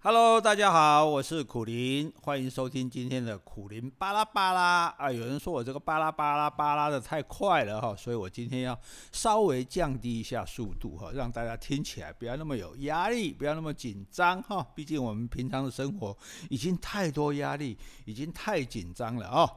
[0.00, 5.10] Hello，大家好，我是苦林，欢迎收听今天的苦林巴拉巴拉啊！
[5.10, 8.78] 有人说我这个巴拉巴拉巴拉的太快了哈，所以我今天要
[9.10, 14.64] 稍微降低一下速度哈，让大家听起来不要那么有压力，不要那么紧张哈。
[14.72, 16.16] 毕竟我们平常的生活
[16.48, 19.50] 已经太多压力，已经太紧张了啊。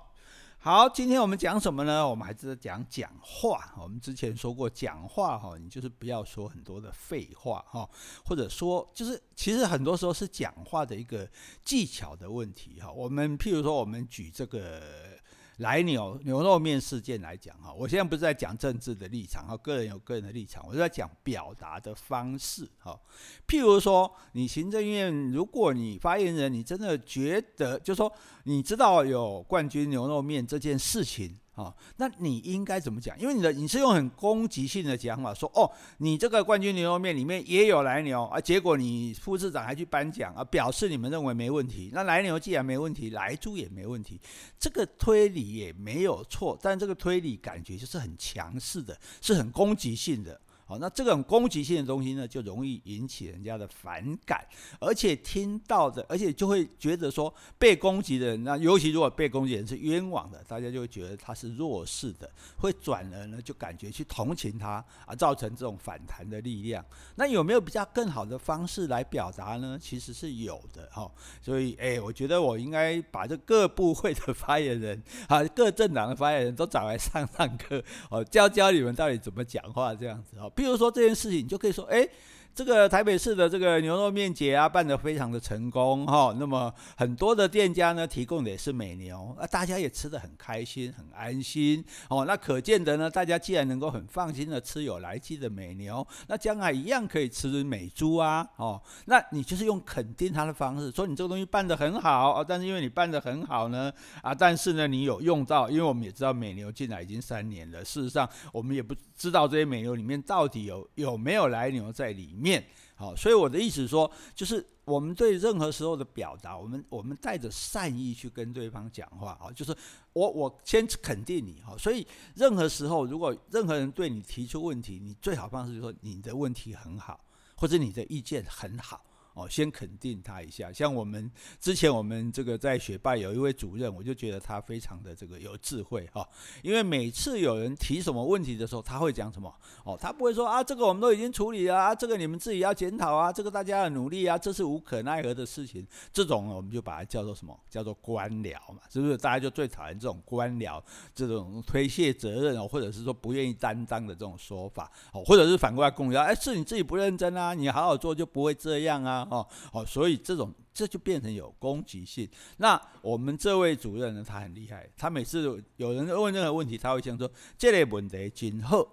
[0.64, 2.08] 好，今天我们讲什么呢？
[2.08, 3.74] 我们还是讲讲话。
[3.82, 7.90] 我们之前说过，讲话哈，你就是不要说很多的废话哈，
[8.24, 11.28] 或者说就是其实很多时候是讲话的一个
[11.66, 12.92] 技巧的问题哈。
[12.92, 15.20] 我们譬如说，我们举这个。
[15.62, 23.00] 来牛牛肉面事件来讲哈，我现在不是在讲政治的立场哈，个人有个人的立场，我是在讲表达的方式哈。
[23.48, 28.12] 譬如说，你行政院，如果你发言人，你真的觉得，就是说，
[28.46, 31.38] 你知道有冠军牛肉面这件事情。
[31.56, 33.20] 哦，那你应该怎么讲？
[33.20, 41.90] 因为你的你是用很攻击性的讲法说，哦，你这个冠军牛肉面里面也有来牛啊，结果你副市长还去颁奖啊，表示你们认为没问题。
[41.94, 44.20] 那来牛既然没问题，来猪也没问题，
[44.58, 50.40] 这个推理也没有错，但这个推理感觉就是很强势的，是很攻击性的。
[50.80, 54.46] 那这种攻击性的东西呢，就容易引起人家的反感，
[54.80, 66.84] 而且听到的，而且就会觉得说被攻击的人，那尤其如果被攻击人是冤枉的，大家就会觉得他是弱势的，会转而呢就感觉去同情他啊，造成这种反弹的力量。
[67.16, 69.78] 那有没有比较更好的方式来表达呢？
[69.82, 71.12] 其实是有的哈。
[71.42, 80.50] 所以，哎，我觉得我应该把这各部会的发言人啊，各政党的发言人都找来上上课，哦，教教你们到底怎么讲话这样子哦。
[80.62, 82.08] 比如说这件事情，你就可以说，哎。
[82.54, 86.36] 这个台北市的这个牛肉面节啊，办得非常的成功哈。
[86.38, 92.26] 那么很多的店家呢，提供的也是美牛啊，大家也吃得很开心、很安心哦。
[92.26, 98.82] 那可见得呢，大家既然能够很放心的吃有来记的美牛，那将来一样可以吃美猪啊哦。
[99.06, 103.90] 那你就是用肯定他的方式，说你这个东西办得很好啊，但是因为你办得很好呢
[104.22, 112.41] 啊，但是呢你有用到，因为我们也知道美牛进来已经三年了，事实上我们也不知道这些美牛里面到底有有没有来牛在里面。
[112.42, 112.66] 面
[112.96, 119.76] 好，所以我的意思说，就是我们对任何时候的表达，我们我们带着善意去跟对方讲话啊，就是
[120.14, 127.20] 我我先肯定你哈，所以任何时候，如果任何人对你提出问题，你最好方式就是说你的问题很好，
[127.56, 129.04] 或者你的意见很好。
[129.34, 130.72] 哦，先肯定他一下。
[130.72, 136.28] 像我们之前，我们这个在学霸有一位主任，我就觉得他非常的这个有智慧哈。
[136.62, 139.54] 因为每次有人提什么问题的时候，他会讲什么？
[139.86, 145.86] 哦，他不会说啊，这个我们都已经处理了啊，这个你们自己要检讨啊，这个大家要努力啊，这是无可奈何的事情。
[146.12, 147.58] 这种我们就把它叫做什么？
[147.70, 149.18] 叫做官僚嘛，是不是？
[149.18, 150.82] 大家就最讨厌这种官僚，
[151.16, 159.21] 这种推卸责任哦，或者是说不愿意担当的这种说法哦，或者是反过来攻击，哎，是你自己不认真啊，你好好做就不会这样啊。
[159.30, 162.30] 哦哦，所以这种这就变成有攻击性。
[162.58, 168.88] 那我们这位主任呢，他很厉害，他每次有人问任何问题，他会先说：“这个问题真好，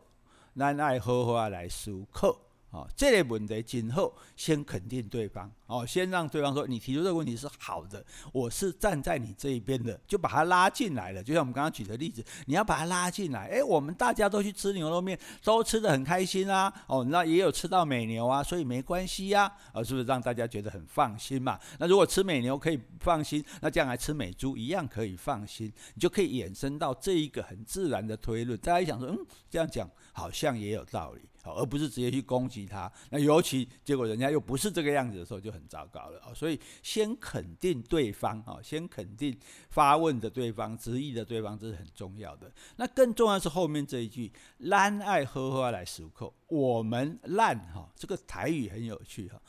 [0.57, 2.37] 咱爱好好来思考。”
[2.71, 11.23] 哦，这类问题今后先肯定对方，哦，先让对方说你提出这个问题是好的，我是站在你这一边的，就把他拉进来了。
[11.23, 21.59] 就像我们刚刚举的例子，你要把他拉进来，诶，我们大家都去吃牛肉面，都吃得很开心啊，哦，那也有吃到美牛啊，所以没关系呀，啊，是不是让大家觉得很放心嘛？
[21.79, 28.59] 那如果吃美牛可以放心，那将来吃美猪一样可以放心，你就可以衍生到这一个很自然的推论。
[28.59, 29.17] 大家想说，嗯，
[29.49, 31.28] 这样讲好像也有道理。
[31.55, 36.35] 而不是直接去攻击他，那尤其结果人家又不是这个样子的时候，就很糟糕了。
[36.35, 39.37] 所以先肯定对方啊，先肯定
[39.71, 42.51] 发问的对方、质疑的对方，这是很重要的。
[42.77, 44.33] 那更重要是后面这一句
[44.71, 49.41] “咱爱好好来思考”，我们烂哈，这个台语很有趣哈。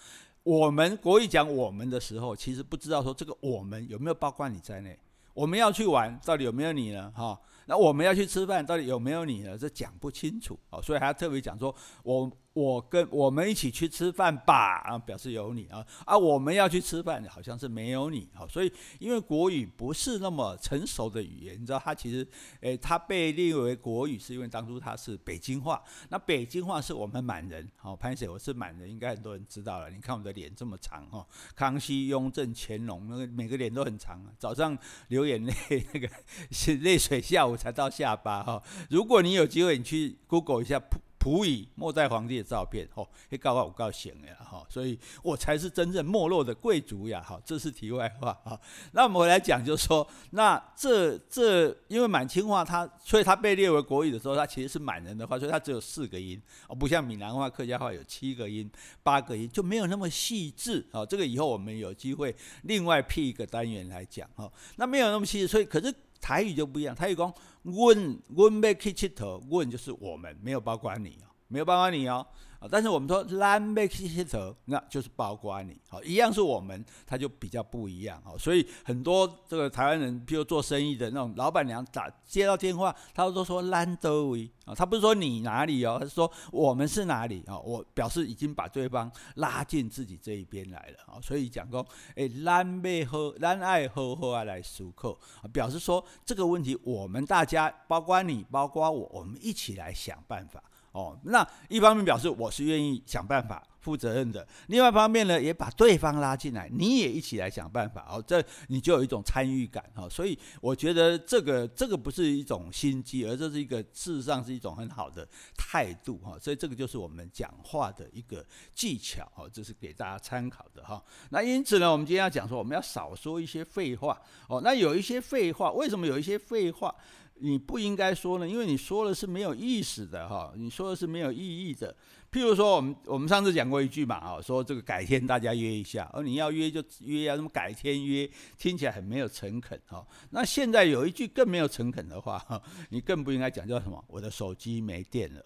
[0.43, 4.97] 我们国语讲我们的时候，其实不知道说这个我们有没有包括你在内。
[5.33, 7.11] 我们要去玩，到底有没有你呢？
[7.15, 7.39] 哈。
[7.69, 9.55] 那我们要去吃饭，到底有没有你呢？
[9.55, 12.29] 这讲不清楚哦，所以还特别讲说，我。
[12.59, 18.69] 我跟我们一起去吃饭吧，啊，表示有你啊啊，我们要去吃饭，好像是没有你，好，所以
[18.99, 22.27] 因为国语不是那么成熟的语言，你知道它其实，
[22.59, 34.77] 诶，它被列为国语是因为当初它是北京话，那北京话是我们满人，好，潘姐我是满人，应该很多人知道了，你看我的脸这么长哈，康熙、雍正、乾隆那个每个脸都很长啊，早上
[35.07, 35.53] 流眼泪
[35.93, 36.09] 那个
[36.51, 40.81] 是泪水，下午才到下巴哈，如果你有机会，你去 Google 一下。
[41.19, 48.59] 溥仪末代皇帝的照片，哦，也告我告醒了哈，所以我才是真正没落的贵族呀，哈，这是题外话哈。
[48.93, 58.69] 那我们回来讲，就是说，那这这因为满清话它，所以它被列为国语的时候，它其实是满人的话，所以它只有四个音，哦，不像闽南话、客家话有七个音、
[59.03, 61.05] 八个音，就没有那么细致啊。
[61.05, 62.33] 这个以后我们有机会
[62.63, 64.49] 另外辟一个单元来讲哈。
[64.77, 65.93] 那没有那么细致，所以可是。
[66.19, 67.33] 台语就不一样，台语讲，
[67.63, 72.25] 阮阮要去佚佗，阮就是我们，没有包括你哦，没有包括你哦。
[72.59, 91.85] 啊，但是我们说咱要去佚佗，那就是包括你，好，一样是我们，他就比较不一样，好，所以很多这个台湾人，比如做生意的那种老板娘打接到电话，他都说咱叨位啊，他不是说你哪里哦，他是说我们是哪里啊，我表示已经把对方拉进自己这一边来了啊，所以讲说，
[92.15, 95.17] 诶，咱要好，咱爱好好啊来思考，
[95.53, 100.61] 表示说这个问题我们大家，包括你，包括我，我们一起来想办法。
[100.91, 108.07] 哦，那一方面表示我是愿意想办法、负责任的；另外一方面呢，也把对方拉进来，你也一起来想办法。
[108.09, 109.83] 哦，这你就有一种参与感。
[109.95, 116.17] 哦，所以我觉得这个这个不是一种心机，而这是一个事实上是一种很好的态度。
[116.23, 118.43] 哈，所以这个就是我们讲话的一个
[118.73, 119.31] 技巧。
[119.35, 120.83] 哦，这是给大家参考的。
[120.83, 124.19] 哈，那因此呢，我们今天要讲说，我们要少说一些废话。
[124.47, 126.93] 哦，那有一些废话，为什么有一些废话？
[127.39, 131.95] 你不应该说呢，因为你说的是没有意思的哈，你说的是没有意义的。
[132.31, 140.05] 譬如说，我们我们上次讲过一句嘛，啊，说这个改天大家约一下，而你要约就约呀，什么改天约，听起来很没有诚恳哈。
[140.29, 144.03] 那现在有一句更没有诚恳的话，你更不应该讲叫什么？
[144.07, 145.43] 我的手机没电了。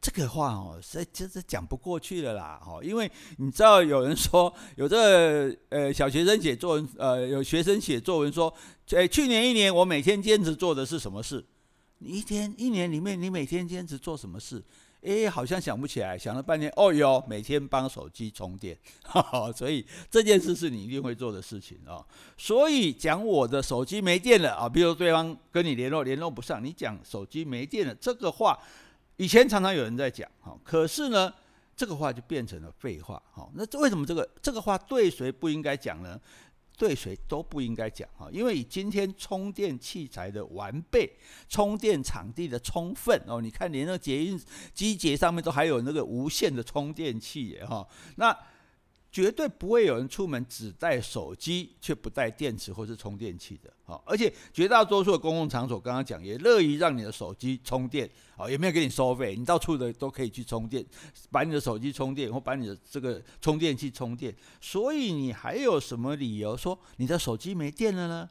[0.00, 8.50] 这个话哦，实在就是讲不过去了啦，哦，因为你知道有人说有这个呃小学生写作文，呃有学生写作文说，
[8.96, 11.44] 诶去年一年我每天坚持做的是什么事？
[11.98, 14.62] 你一天一年里面你每天坚持做什么事？
[15.02, 22.04] 诶，好像想不起来，想了半天，哦哟，每天帮手机充电， 哈哈，所以这件事是你一定会做的事情啊，
[22.36, 28.58] 所以讲我的手机没电了啊，比如对方跟你联络联络不上，你讲手机没电了这个话。
[29.16, 31.32] 以前常常有人在讲，哈，可是呢，
[31.76, 33.48] 这个话就变成了废话，哈。
[33.54, 36.20] 那为什么这个这个话对谁不应该讲呢？
[36.80, 38.26] 对谁都不应该讲，哈。
[38.32, 41.12] 因为以今天充电器材的完备，
[41.46, 44.40] 充电场地的充分，哦，你看连那个捷运
[44.72, 47.86] 机捷上面都还有那个无线的充电器，哈。
[48.16, 48.34] 那
[49.12, 60.84] 绝对不会有人出门只带手机却不带电池或是充电器的，好，而且绝大多数的公共场所，刚刚讲也乐意让你的手机充电，好，也没有给你收费，你到处的都可以去充电，
[61.30, 68.30] 把你的手机充电或把你的这个充电器充电，所以你还有什么理由说你的手机没电了呢？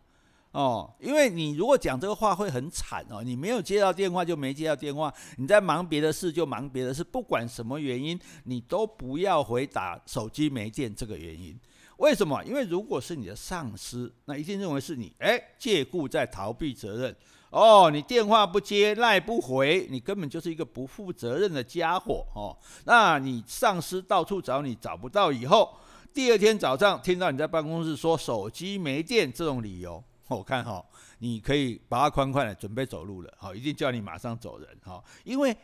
[0.52, 11.60] 哦，因为你如果讲这个话会很惨哦，你没有接到电话就没接到电话，你在忙别的事就忙别的事，不管什么原因，你都不要回答手机没电这个原因。
[11.98, 12.44] 为什么？
[12.46, 17.16] 因为如果是你的上司，那一定认为是你哎借故在逃避责任。
[17.52, 22.58] 哦，你电话不接，赖不回，你根本就是一个不负责任的家伙哦。
[22.86, 25.78] 那你上司到处找你找不到以后，
[26.14, 30.04] 第二天早上听到你在办公室说手机没电这种理由。
[30.38, 30.86] 我看哈，
[31.18, 35.56] 你可以把它宽宽的准备走路了，好，一定叫你马上走人，哈，因为，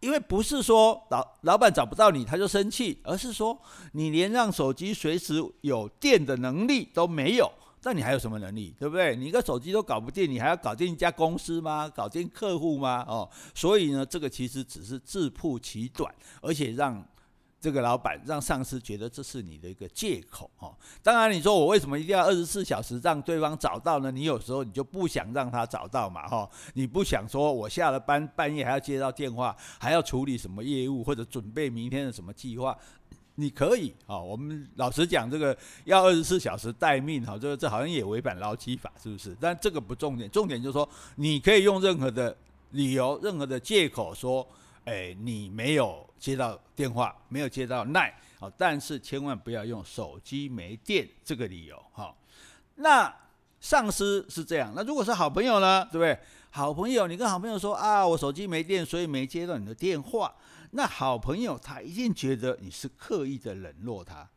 [0.00, 3.58] 因为不是说老老板找不到你他就生气，而是说
[3.92, 7.50] 你连让手机随时有电的能力都没有，
[7.82, 9.16] 那你还有什么能力，对不对？
[9.16, 11.88] 你一个手机都搞不定，你还要搞定一家公司吗？
[11.88, 13.04] 搞定客户吗？
[13.08, 17.02] 哦，所以呢，这个其实只是自曝其短，而且让。
[17.66, 20.72] 这个老板让上司觉得这是你的一个借口哦。
[21.02, 24.08] 当然，你说我为什么一定要二十四小时让对方找到呢？
[24.08, 32.78] 你有时候你就不想让他找到嘛，哈，你不想说我下了班半夜还要接到电话，还要处理什么业务或者准备明天的什么计划？
[33.34, 39.36] 你可以啊，我们老实讲，这个要二十四小时待命哈，这个这好像也违反劳基法，是不是？
[39.40, 42.36] 但这个不重点，重点就是说你可以用任何的
[42.70, 44.46] 理由、任何的借口说。
[44.86, 52.14] 哎，你没有接到电话，没有接到那好，但是千万不要用手机没电这个理由，哈。
[52.76, 53.14] 那
[53.60, 56.18] 上司是这样，那如果是好朋友呢，对不对？
[56.50, 60.34] 好朋友，你跟好朋友说啊，我手机没电，所以没接到你的电话，
[60.70, 64.28] 那好朋友他一定觉得你是刻意的冷落他。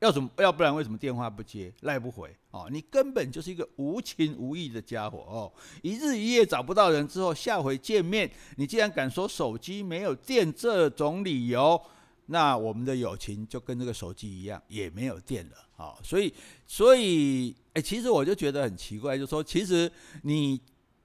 [0.00, 0.30] 要怎么？
[0.38, 2.34] 要不然为什么电话不接，赖不回？
[2.50, 5.52] 哦，你根本就是一个无情无义的家伙哦！
[5.82, 11.80] 一日一夜找不到人之后，下回见面，你既然敢说手机没有电这种理由，
[12.26, 15.56] 那我们的友情就跟这个手机一样，也没有电了。
[15.76, 16.32] 哦，所以，
[16.66, 19.90] 所以，哎，其实我就觉得很奇怪，就说其实
[20.22, 20.60] 你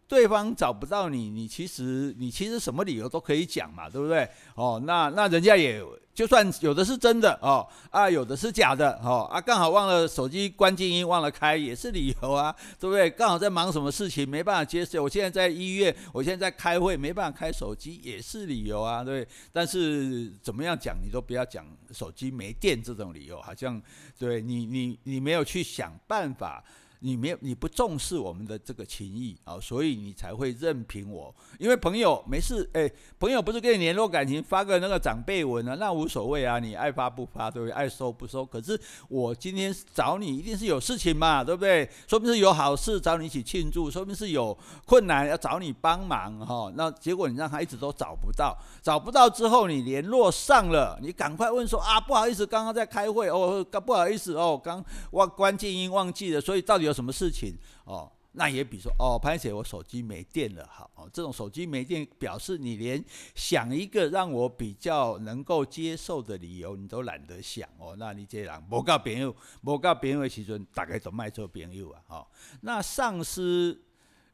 [0.07, 4.27] 对方找不到你，你其实你其实什么理由都可以讲嘛，对不对？
[4.55, 5.83] 哦，那那人家也
[6.13, 13.09] 就算有的是真的哦，啊，有的是假的哦，啊，刚好忘了手机关静音，忘了开也是理由啊，对不对？
[13.09, 19.27] 刚好在忙什么事情没办法接受，我现在在医院，我现在在开会没办法开手机也是理由啊，对。
[19.51, 23.81] 但是怎么样讲你都不要讲手机没电这种理由，好像
[24.19, 26.63] 对你你你没有去想办法。
[27.05, 31.35] 你没有，你不重视我们的这个情谊啊，所以你才会任凭我。
[31.59, 37.73] 因为朋友没事，哎，朋友不是跟你联络感情，发个那个长辈文啊，那无所谓啊，你爱发不发，对不对？
[37.73, 38.45] 爱收不收。
[38.45, 38.79] 可是
[39.09, 41.89] 我今天找你，一定是有事情嘛，对不对？
[42.07, 46.71] 说不定是有好事找你一起庆祝，说不定是有困难要找你帮忙哈。
[46.77, 54.81] 那结果你让他一直都找不到，找不到之后你联络上了，你赶快问说啊，不好意思，刚刚在开会哦，不好意思哦，刚
[55.11, 56.92] 忘关静音忘记了，所以到底有。
[56.93, 58.11] 什么事情哦？
[58.35, 63.03] 那也比如说哦，潘姐我手机没电了，好哦，这种手机没电，表示你连
[63.35, 67.95] 想一个让我比较能够接受的理由，你都懒得想哦。
[67.95, 72.01] 那你这样，无交朋友，无交朋友的时阵，大概都卖做朋友啊。
[72.07, 72.27] 哦，
[72.61, 73.79] 那上司，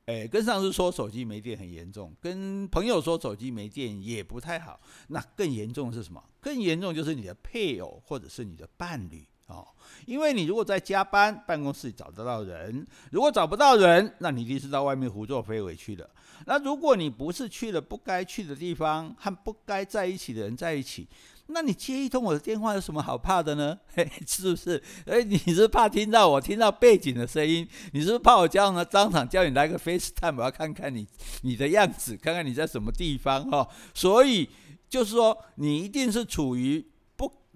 [0.05, 4.79] 哎，跟上司说手机没电很严重，跟朋友说手机没电也不太好。
[5.09, 6.23] 那更严重是什么？
[6.39, 9.27] 更严重就是你的配偶或者是你的伴侣。
[9.49, 9.67] 哦，
[10.05, 16.07] 因为你如果在加班，办公室里找得到人；如果找不到人，那你一定是到外面胡作非为去了。
[16.45, 21.07] 那如果你不是去了不该去的地方，和不该在一起的人在一起，
[21.47, 23.77] 那你接一通我的电话有什么好怕的呢？
[23.95, 24.81] 嘿，是不是？
[25.07, 27.67] 哎，你是怕听到我听到背景的声音？
[27.91, 28.85] 你是不是怕我叫呢？
[28.85, 31.07] 当场叫你来个 FaceTime，我要看看你
[31.41, 33.67] 你的样子，看看你在什么地方、哦。
[33.95, 34.47] 所以
[34.87, 36.85] 就是说，你一定是处于。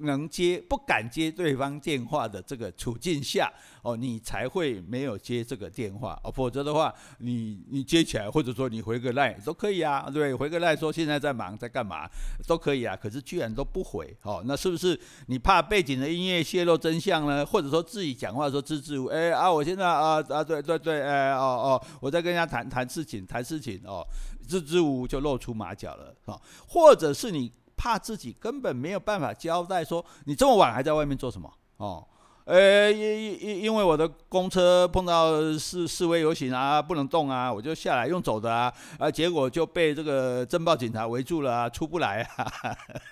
[0.05, 12.10] 能接不敢接对方电话的这个处境下哦，你才会没有接这个电话哦，否则的话，你你接起来或者说你回个赖都可以啊，对，回个赖说现在在忙在干嘛
[12.48, 17.45] 都可以啊，可是居然都不回哦，那是不是你怕背景的音乐泄露真相呢？
[17.45, 24.05] 或者说自己讲话说支支吾，哎啊，我现在啊啊对对对，哎哦哦，我在跟人家谈谈事情谈事情哦，
[24.48, 27.51] 支支吾吾就露出马脚了啊，或者是你。
[27.84, 31.54] 怕自己根本没有办法交代，说你这么晚还在外面做什么？
[31.75, 32.08] 哦，
[32.46, 42.48] 呃，因因因为我的公车碰到示示威游行啊，不能动啊，我就下来用走的啊，啊，结果就被这个镇暴警察围住了啊，出不来啊。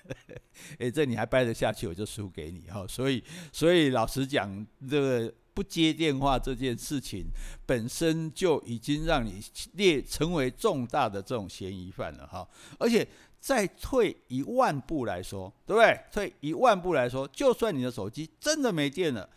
[0.80, 2.86] 哎，这你还掰得下去，我就输给你哈。
[2.88, 7.26] 所以，所以老实讲，这个不接电话这件事情
[7.66, 9.38] 本身就已经让你
[9.74, 12.48] 列成为重大的这种嫌疑犯了哈，
[12.78, 13.06] 而且。
[13.42, 16.00] 再退一万步来说，对不对？
[16.12, 19.28] 退一万步来说，就算你的手机真的没电了，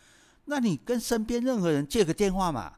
[0.46, 2.74] 那你跟身边任何人借个电话嘛，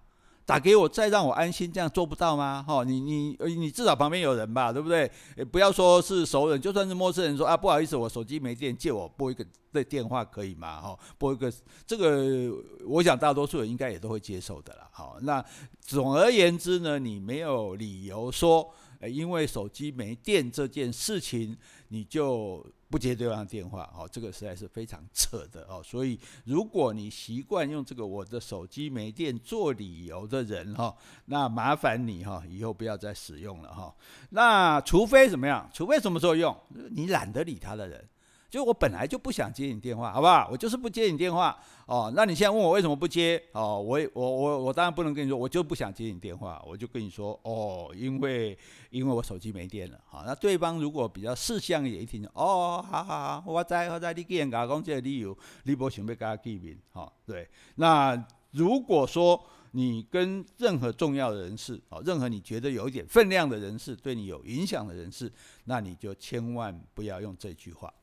[0.46, 2.64] 打给我，再让我安心，这样做不到吗？
[2.66, 5.12] 哈，你你你至少旁边有人吧，对不对？
[5.52, 10.80] 不要说是熟人，就算是陌生人说啊，不好意思，我手机没电，借我拨一个的电话可以吗？
[10.80, 11.52] 哈，拨一个，
[11.86, 12.56] 这个
[12.86, 14.88] 我想大多数人应该也都会接受的啦。
[14.94, 15.44] 好，那
[15.82, 18.74] 总而言之呢，你没有理由说。
[19.00, 21.56] 诶，因为手机没电这件事情，
[21.90, 25.82] 你就不接对方电话哦，这个实在是非常扯的哦。
[25.84, 33.96] 所以，如果你习惯用这个我的手机没电做理由的人哈，那麻烦你哈，以后不要再使用了哈。
[34.30, 35.70] 那除非怎么样？
[35.74, 36.56] 除非什么时候用？
[36.92, 38.08] 你懒得理他的人。
[38.50, 40.48] 就我本来就不想接你电话，好不好？
[40.50, 42.12] 我就是不接你电话哦。
[42.16, 43.82] 那你现在问我为什么不接哦？
[43.82, 46.64] 我我我我当然不能跟你说，我就不想接你电话。
[46.66, 48.58] 我就跟你说哦，因为
[48.90, 50.00] 因为我手机没电了。
[50.06, 57.48] 好，那对方如果比较识相一点，一听哦，好好好，我在我在，你既然讲这个理由，你不想要跟他见面，哈，对。
[57.76, 65.32] 那如果说你跟任何重要的人士，哦，任何你觉得有一点分量的人士，对你有影响的人士，
[65.66, 67.94] 那你就千万不要用这句话。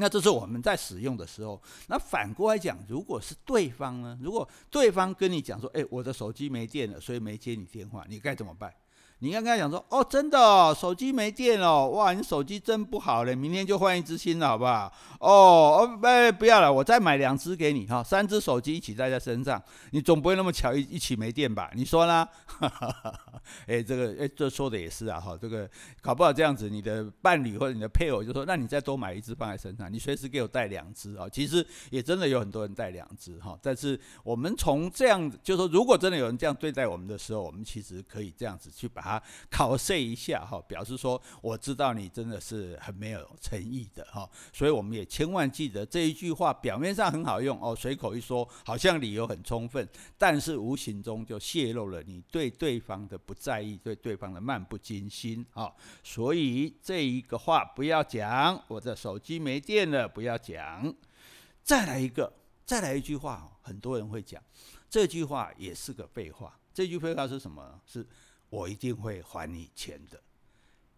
[0.00, 4.18] 那这是我们在使用的时候，那反过来讲，如果是对方呢？
[4.22, 8.72] 如果对方跟你讲说，哎，我的手机没电了，所以没接你电话，你该怎么办？
[9.22, 14.90] 你应该跟他讲说，哦，真的哦，手机没电了，哇，你手机真不好嘞，明天就换一支新的好不好？
[15.20, 21.70] 哦，哦哎，不要了，我再买两支给你哈，三只手机一起带在身上，你总不会那么巧一一起没电吧？
[21.74, 22.26] 你说呢？
[23.68, 25.68] 哎，这个哎，这说的也是啊哈，这个
[26.00, 31.28] 搞不好这样子，你的伴侣或者你的配偶就说，那你再多买一支放在身上，你随时给我带两支啊。
[31.30, 39.09] 其实也真的有很多人带两支哈，但是我们从这样，就说如果真的有人这样对待我们的时候，我们其实可以这样子去把它。
[39.10, 55.72] 他考试一下哈， 表示说我知道你真的是很没有诚意的哈，所以我们也千万记得这一句话，表面上很好用哦，随口一说，好像理由很充分，但是无形中就泄露了你对对方的不在意，对对方的漫不经心啊，
[56.04, 60.94] 所以这一个话不要讲，我的手机没电了，不要讲，
[61.62, 62.32] 再来一个，
[62.64, 64.42] 再来一句话，很多人会讲，
[64.88, 66.56] 这句话也是个废话。
[66.72, 67.80] 这句废话是什么？
[67.84, 68.06] 是
[68.50, 70.22] 我一定会还你钱的，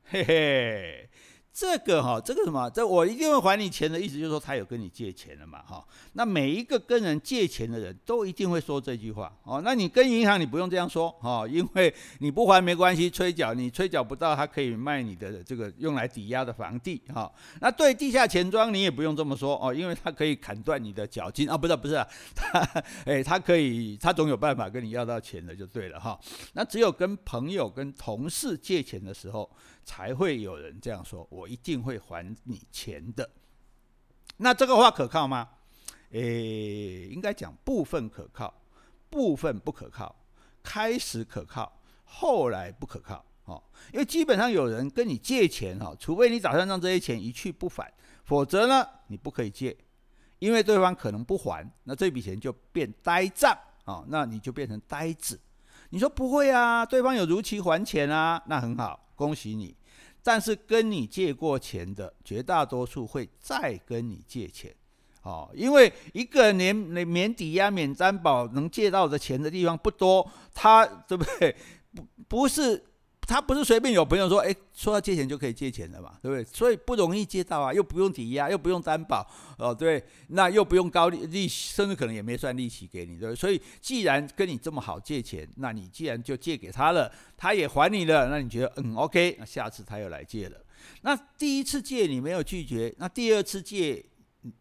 [0.05, 1.09] 嘿嘿。
[1.53, 2.71] 这个哈，这个什么？
[2.71, 5.87] 这我一定会还你钱的意思，就是说他有跟你借钱了嘛，哈。
[6.15, 9.61] 那每一个跟人借钱的人都一定会说这句话，哦。
[9.63, 17.31] 那你跟银行你不用这样说，哈，因为你不还没关系，催缴你催缴不到，他可以卖你的这个用来抵押的房地，哈。
[17.61, 21.95] 那对地下钱庄你也不用这么说，哦，因为他可以砍断你的缴金啊，不是不是，
[22.35, 22.61] 他
[23.05, 26.19] 哎，他可以，他总有办法跟你要到钱的，就对了，哈。
[26.55, 29.51] 那只有跟朋友跟同事借钱的时候。
[29.85, 33.29] 才会有人这样说，我一定会还你钱的。
[34.37, 35.49] 那这个话可靠吗？
[36.11, 38.53] 诶，应该讲部分可靠，
[39.09, 40.15] 部分不可靠。
[40.63, 43.25] 开始可靠，后来不可靠。
[43.45, 43.61] 哦，
[43.93, 47.93] 因为基本上有人跟你借钱，哈，除非你打算让这些钱一去不返，
[48.25, 49.77] 否则呢，你不可以借，
[50.39, 53.53] 因为对方可能不还，那这笔钱就变呆账
[53.85, 55.41] 啊，那你就变成呆子。
[55.91, 59.12] 你说不会啊，对方有如期还钱啊，那很好。
[59.23, 59.73] 恭喜你，
[60.21, 64.75] 但是跟你借过钱的绝大多数会再跟你借钱，
[65.23, 71.55] 哦，因为一个人连免抵押、免担保能借到的钱的地方不多，他对不对？
[71.95, 72.83] 不不是。
[73.27, 76.45] 他不是随便有朋友说，哎，说要借钱就可以借钱的嘛，对不对？
[76.45, 79.27] 所以不容易借到啊，又不用抵押，又不用担保，
[79.59, 83.37] 哦，对，那又不用高利利息，甚至可能也没算利息给你，对不对？
[83.37, 90.57] 所以既然跟你这么好借钱，那你既然就借给他了，他也还你了，那你觉得嗯，OK，那下次他又来借了。
[91.03, 94.05] 那第一次借你没有拒绝，那第二次借。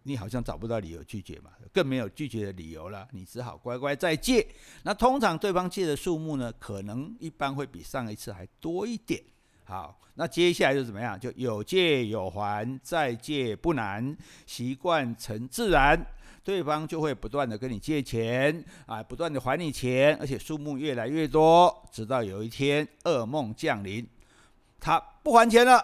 [0.03, 4.47] 你好像找不到理由拒绝嘛，更没有拒绝的理由了，你只好乖乖再借。
[4.83, 9.21] 那通常对方借的数目呢，可能一般会比上一次还多一点。
[9.63, 11.19] 好，那接下来就怎么样？
[11.19, 15.99] 就有借有还，再借不难，习惯成自然，
[16.43, 24.05] 对方就会不断的跟你借钱啊，不断的还你钱，而且数目越来越多，直到有一天噩梦降临，
[24.79, 25.83] 他不还钱了，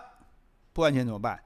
[0.74, 1.42] 不还钱怎么办？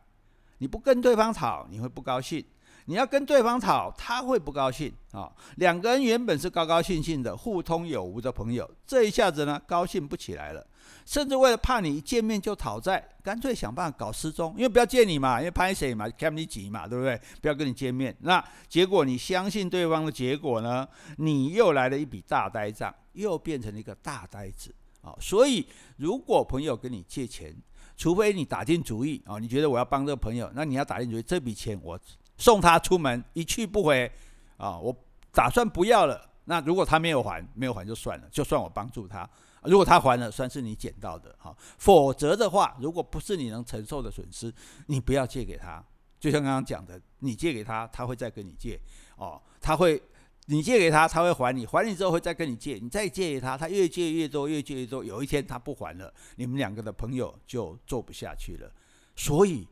[0.62, 2.40] 你不跟对方吵，你会不高兴；
[2.86, 5.28] 你要跟对方吵，他会不高兴啊。
[5.56, 10.64] 两个人原本是高高兴兴的、互通有无的朋友，这一下子呢，高兴不起来了。
[11.04, 17.20] 甚至为了怕你一见面就讨债，干脆想办法搞失踪，因为不要见你嘛，因为拍谁嘛，看你急嘛，对不对？
[17.42, 18.16] 不要跟你见面。
[18.20, 20.88] 那结果你相信对方的结果呢？
[21.18, 25.16] 你又来了一笔大呆账，又变成了一个大呆子啊。
[25.20, 25.66] 所以，
[25.98, 27.56] 如果朋友跟你借钱，
[27.98, 32.00] 除非你打定主意啊，你觉得我要帮这个朋友，那你要打定主意，这笔钱我
[32.38, 34.12] 送他出门，一去不回
[34.58, 34.96] 啊，我
[35.32, 36.30] 打算不要了。
[36.46, 39.30] 那如果他没有还，没有还就算了，就算我帮助他。
[39.64, 41.56] 如果他还了，算是你捡到的哈。
[41.78, 44.54] 否则的话，如果不是你能承受的损失，
[44.88, 45.84] 你不要借给他。
[46.20, 48.80] 就像刚刚讲的，你借给他，他会再跟你借
[49.16, 50.02] 哦，他会。
[50.48, 58.74] 你借给他，他会还你，还你之后会再跟你借，你再借给他，他越借越多，越借越多，有一天他不还了，你们两个的朋友就做不下去了。
[59.16, 59.68] 所以，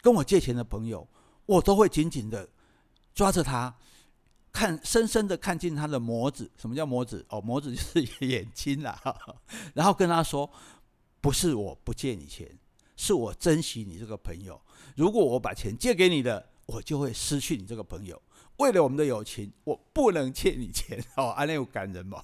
[0.00, 1.06] 跟我借钱的朋友，
[1.46, 2.48] 我都会紧紧的
[3.12, 3.76] 抓着他，
[4.52, 6.50] 看深深的看进他的模子。
[6.56, 7.26] 什么叫模子？
[7.28, 9.02] 哦，模子就是眼睛啦。
[9.74, 10.50] 然后跟他说，
[11.20, 12.56] 不是我不借你钱，
[12.96, 14.58] 是我珍惜你这个朋友。
[14.96, 18.22] 如果我把钱借给你的，我就会失去你这个朋友。
[18.58, 22.20] 为了我们的友情，我不能借你钱 哦，安内有感人嘛？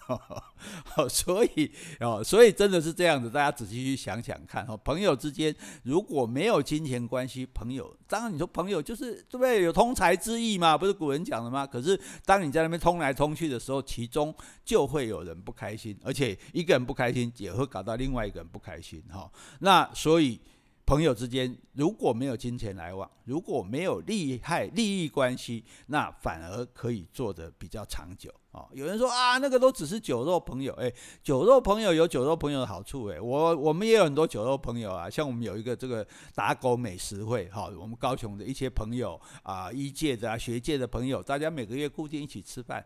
[1.08, 1.70] 所以
[2.00, 9.62] 哦，所以真的是这样子，大家仔细去想想看哦，朋友之间如果没有金钱关系，朋友当然你说朋友就是对不对？
[9.62, 11.66] 有通财之意嘛，不是古人讲的吗？
[11.66, 19.30] 可是当你在那边通来通去的时候，其中就会有人不开心，而且一个人不开心，也会搞到另外一个人不开心哈。
[19.60, 20.40] 那所以。
[20.86, 28.66] 朋友之间如果没有金钱来往，如果没有利害利益关系，那反而可以做得比较长久啊。
[28.72, 30.92] 有人说啊，那个都只是酒肉朋友，哎，
[31.22, 42.84] 酒肉朋友有酒肉朋友的好处，哎，我我们也有很多酒肉朋友啊，像我们有一个这个打狗美食会，哈，我们高雄的一些朋友啊，医界的啊，学界的朋友，大家每个月固定一起吃饭，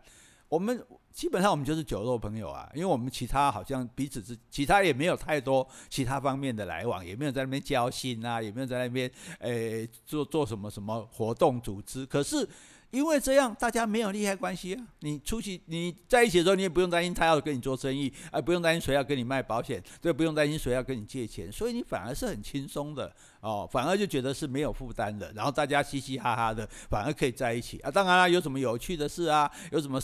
[0.49, 0.83] 我们
[1.13, 9.09] 基本上我们就是酒肉朋友啊，因为我们其他好像彼此之其他也没有太多其他方面的来往，也没有在那边交心啊，也没有在那边
[9.39, 12.05] 诶做做什么什么活动组织。
[12.05, 12.47] 可是
[12.91, 14.81] 因为这样，大家没有利害关系啊。
[14.99, 23.13] 你出去你在一起的时候，你也不用担心他要跟你做生意，而不用担心谁要跟你卖保险，对，不用担心谁要跟你借钱，所以你反而是很轻松的。
[23.41, 27.89] 哦，反而就觉得是没有负担的，然后大家嘻嘻哈哈的，反而可以在一起啊。
[27.89, 29.97] 当然啦，有什么有趣的事啊，有什么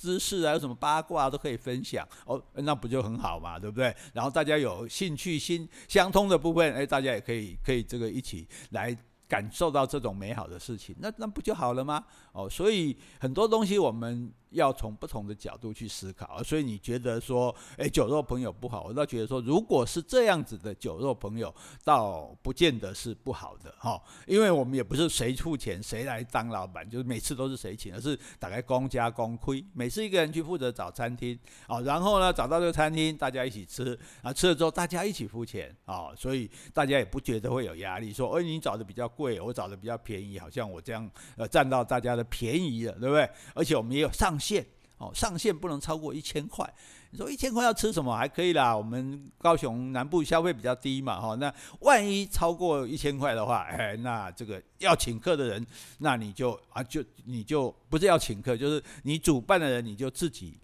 [0.00, 3.96] 知识啊，有什么八卦，都可以分享哦，那不就很好嘛，对不对？
[4.12, 8.94] 然后大家有兴趣心相通的部分，哎，大家也可以可以这个一起来
[9.32, 12.04] 感受到这种美好的事情，那那不就好了吗？
[12.32, 14.30] 哦，所以很多东西我们。
[14.52, 43.28] 要从不同的角度去思考，所以你觉得说，诶，酒肉朋友不好，我倒觉得说，如果是这样子的酒肉朋友，倒不见得是不好的哈，因为我们也不是谁付钱谁来当老板，就是每次都是谁请，而是大概公家公亏，每次一个人去负责找餐厅，啊，然后呢找到这个餐厅，大家一起吃，啊，吃了之后大家一起付钱，啊，所以大家也不觉得会有压力，说，哎，你找的比较贵，我找的比较便宜，好像我这样呃占到大家的便宜了，对不对？
[43.54, 44.66] 而且我们也有上限
[44.98, 46.68] 哦，上限不能超过一千块。
[47.10, 51.34] 你说一千块要吃什么还可以啦，我们高雄南部消费比较低嘛，哈。
[51.36, 55.66] 那万一超过一千块的话，哎，那这个要请客的人，
[55.98, 60.58] 那你就啊，就你就不是要请客，就是你主办的人你就自己。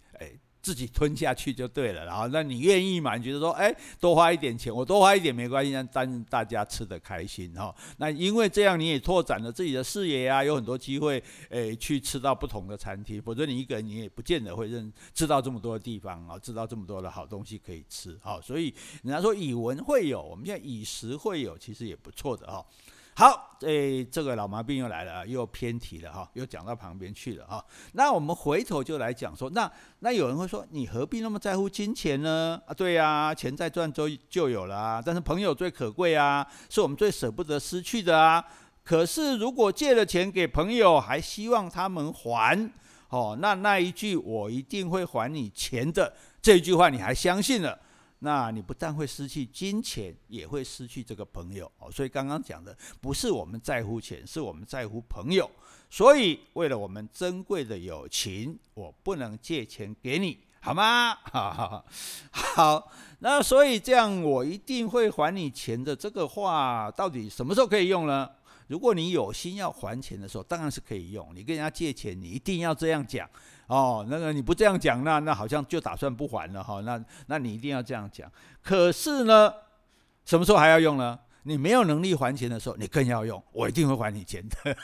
[0.69, 3.17] 自己吞下去就对了，然后那你愿意吗？
[3.17, 7.75] 你觉得说，哎，多花一点钱，我多花一点没关系，让大大家吃得开心哈。
[7.97, 13.23] 那因为这样你也拓展了自己的视野啊，有很多机会，诶，去吃到不同的餐厅。
[13.23, 18.39] 否则你一个人你也不见得会认知道这么多的地方啊，知道这么多的好东西可以吃啊。
[18.43, 22.63] 所以人家说以文会友，我们现在以食会友，其实也不错的哈。
[23.19, 27.65] 好，诶，这个老毛病又来了，又偏题了哈，又讲到旁边去了哈。
[27.95, 32.63] 那我们回头就来讲说，那那有人会说，你何必那么在乎金钱呢？
[32.65, 35.03] 啊，对呀，钱再赚就就有了啊。
[35.05, 38.45] 但是朋友最可贵啊，是我们最舍不得失去的啊。
[38.85, 42.71] 可是如果借了钱给朋友，还希望他们还，
[43.09, 47.77] 哦，那那一句我一定会还你钱的这句话，你还相信了？
[48.21, 51.91] 那你不但会失去金钱，也会失去这个朋友哦。
[51.91, 55.51] 所以刚刚讲的不是我们在乎钱，是我们在乎朋友。
[55.91, 61.15] 所以为了我们珍贵的友情，我不能借钱给你，好吗？
[62.31, 68.29] 好，那所以这样，我一定会还你钱的这个话，到底什么时候可以用呢？
[68.69, 71.29] 如果你有心要还钱的时候，当然是可以用。
[71.35, 73.29] 你跟人家借钱，你一定要这样讲。
[73.67, 76.81] 哦，那个你不这样讲，那那好像就打算不还了哈。
[76.83, 78.31] 那那你一定要这样讲。
[78.63, 79.53] 可是呢，
[80.25, 81.19] 什么时候还要用呢？
[81.49, 84.77] 你没有能力还钱的时候，你更要用，我一定会还你钱的。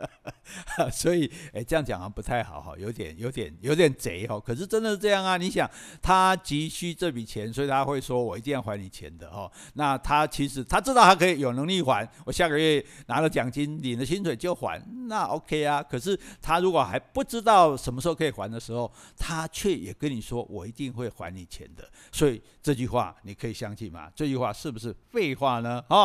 [0.90, 4.40] 所以，哎，这样讲好像不太好哈，有点、有点、有点贼哈。
[4.40, 5.36] 可是真的是这样啊！
[5.36, 9.50] 你想，他急需这笔钱，所以他会说我一定要还你钱的哈。
[9.74, 15.82] 那他其实他知道他可以有能力还，我下个月拿了奖金，领了薪水就还，那 OK 啊。
[15.82, 21.86] 可是他如果还不知道什么时候可以还的时候，他却也跟你说我一定会还你钱的。
[22.10, 24.10] 所以这句话你可以相信吗？
[24.14, 25.84] 这句话是不是废话呢？
[25.90, 25.97] 哦，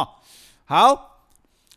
[0.65, 1.27] 好，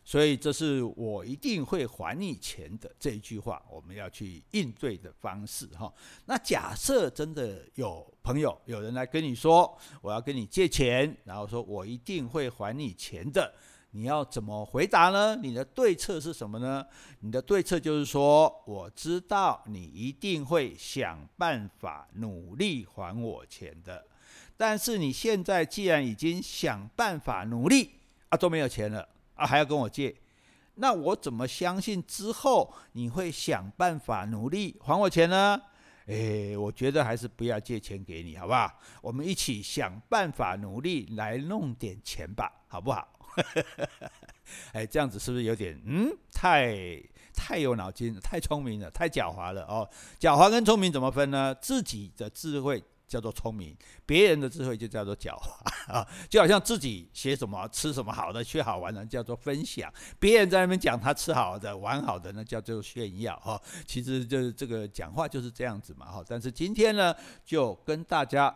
[0.05, 5.93] 所以这是我一定会还你钱的这一句话，我们要去应对的方式哈。
[6.25, 13.53] 那假设真的有朋友有人来跟你说，我要跟你借钱，然后说我一定会还你钱的，
[13.91, 15.35] 你要怎么回答呢？
[15.35, 16.85] 你的对策是什么呢？
[17.19, 24.05] 你的对策就是说，我知道你一定会想办法努力还我钱的，
[24.55, 27.91] 但是你现在既然已经想办法努力。
[28.29, 30.15] 啊，都没有钱了啊，还要跟我借，
[30.75, 35.61] 那我怎么相信之后你会想办法努力还我钱呢？
[36.07, 38.79] 诶，我觉得还是不要借钱给你，好不好？
[39.01, 43.07] 我们一起想办法努力来弄点钱吧，好不好？
[44.71, 47.01] 哎，这样子是不是有点嗯，太
[47.33, 49.89] 太有脑筋，太聪明了，太狡猾了哦？
[50.19, 51.53] 狡猾跟聪明怎么分呢？
[51.55, 52.83] 自己的智慧。
[53.07, 53.73] 叫做聪明，
[54.05, 63.59] 别人的智慧就叫做狡猾啊， 就好像自己写什么吃什么好的，去好玩的叫做分享，别人在那边讲他吃好的玩好的，那叫做炫耀哈。
[63.85, 66.21] 其实就是这个讲话就是这样子嘛哈。
[66.27, 67.15] 但是今天呢，
[67.45, 68.53] 就跟大家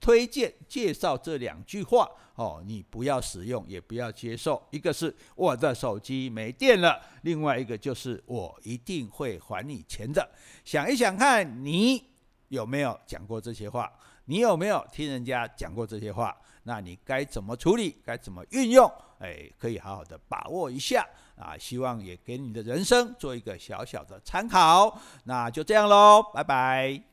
[0.00, 4.60] 推荐介绍这两句话哦，你不要使用，也不要接受。
[4.70, 10.28] 一个是我的手机没电了，另外一个就是我一定会还你钱的。
[10.64, 12.09] 想一想看你。
[12.50, 13.90] 有没有讲过这些话？
[14.26, 16.36] 你有没有听人家讲过这些话？
[16.64, 17.96] 那你该怎么处理？
[18.04, 18.90] 该怎么运用？
[19.18, 21.56] 哎，可以好好的把握一下啊！
[21.58, 24.98] 希望也给你的人生做一个小小的参考。
[25.24, 27.09] 那就这样喽，拜拜。